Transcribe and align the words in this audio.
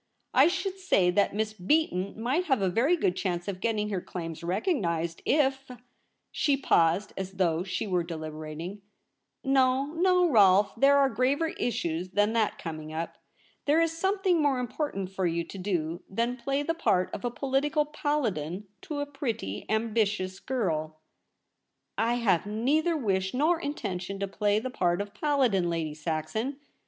I 0.33 0.47
should 0.47 0.79
say 0.79 1.11
that 1.11 1.35
Miss 1.35 1.53
Beaton 1.53 2.19
might 2.19 2.45
have 2.45 2.59
a 2.59 2.69
very 2.71 2.97
good 2.97 3.15
chance 3.15 3.47
of 3.47 3.59
getting 3.61 3.89
her 3.89 4.01
claims 4.01 4.43
recognised 4.43 5.21
if' 5.27 5.69
she 6.31 6.57
paused 6.57 7.13
as 7.15 7.33
though 7.33 7.63
she 7.63 7.85
were 7.85 8.01
deliberating.' 8.03 8.81
No, 9.57 9.85
no, 9.93 10.27
Rolfe; 10.27 10.73
there 10.75 10.97
are 10.97 11.07
graver 11.07 11.49
issues 11.49 12.09
than 12.13 12.33
that 12.33 12.57
coming 12.57 12.91
up. 12.91 13.19
There 13.65 13.79
is 13.79 13.95
something 13.95 14.41
more 14.41 14.57
important 14.57 15.11
for 15.11 15.27
you 15.27 15.43
to 15.43 15.57
do 15.59 16.01
than 16.09 16.35
play 16.35 16.63
the 16.63 16.73
part 16.73 17.13
of 17.13 17.35
political 17.35 17.85
paladin 17.85 18.65
to 18.81 19.01
a 19.01 19.05
pretty 19.05 19.67
ambitious 19.69 20.39
girl.' 20.39 20.99
* 21.49 21.73
I 21.99 22.15
have 22.15 22.47
neither 22.47 22.97
wish 22.97 23.35
nor 23.35 23.59
intention 23.59 24.17
to 24.19 24.27
play 24.27 24.57
the 24.57 24.71
part 24.71 24.99
of 24.99 25.13
paladin, 25.13 25.69
Lady 25.69 25.93
Saxon. 25.93 26.57